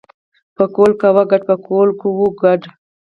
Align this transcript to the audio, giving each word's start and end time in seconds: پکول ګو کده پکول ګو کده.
پکول 0.55 0.91
ګو 1.01 1.11
کده 1.29 1.37
پکول 1.47 1.89
ګو 1.99 2.27
کده. 2.39 2.69